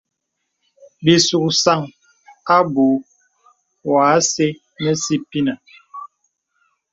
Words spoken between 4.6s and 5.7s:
nə sìpìnə.